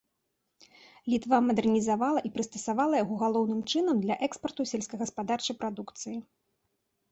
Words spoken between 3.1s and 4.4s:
галоўным чынам для